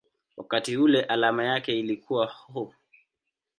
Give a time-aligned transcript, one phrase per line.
[0.37, 2.67] wakati ule alama yake ilikuwa µµ.